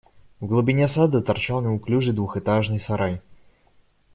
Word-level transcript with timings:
В 0.39 0.47
глубине 0.47 0.87
сада 0.87 1.21
торчал 1.21 1.61
неуклюжий 1.61 2.11
двухэтажный 2.15 2.79
сарай. 2.79 3.21